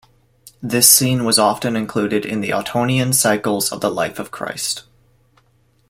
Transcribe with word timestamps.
This 0.63 0.89
scene 0.89 1.25
was 1.25 1.37
often 1.37 1.75
included 1.75 2.25
in 2.25 2.41
Ottonian 2.41 3.13
cycles 3.13 3.71
of 3.71 3.81
the 3.81 3.91
Life 3.91 4.17
of 4.17 4.31
Christ. 4.31 4.85